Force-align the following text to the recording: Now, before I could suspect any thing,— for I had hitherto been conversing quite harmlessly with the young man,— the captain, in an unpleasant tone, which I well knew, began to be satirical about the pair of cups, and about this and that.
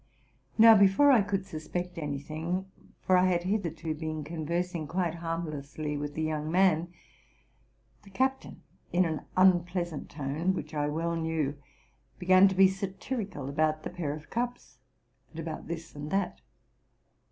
Now, 0.57 0.75
before 0.75 1.11
I 1.11 1.21
could 1.21 1.45
suspect 1.45 1.99
any 1.99 2.17
thing,— 2.17 2.65
for 3.05 3.15
I 3.15 3.27
had 3.27 3.43
hitherto 3.43 3.93
been 3.93 4.23
conversing 4.23 4.87
quite 4.87 5.13
harmlessly 5.13 5.95
with 5.95 6.15
the 6.15 6.23
young 6.23 6.49
man,— 6.51 6.91
the 8.03 8.09
captain, 8.09 8.63
in 8.91 9.05
an 9.05 9.25
unpleasant 9.37 10.09
tone, 10.09 10.55
which 10.55 10.73
I 10.73 10.87
well 10.87 11.15
knew, 11.15 11.55
began 12.17 12.47
to 12.47 12.55
be 12.55 12.67
satirical 12.67 13.47
about 13.47 13.83
the 13.83 13.91
pair 13.91 14.15
of 14.15 14.31
cups, 14.31 14.79
and 15.29 15.39
about 15.39 15.67
this 15.67 15.93
and 15.93 16.09
that. 16.09 16.41